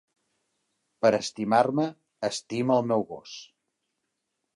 Per 1.05 1.11
estimar-me, 1.17 1.85
estima 2.29 2.79
el 2.81 2.89
meu 2.93 3.05
gos 3.11 3.35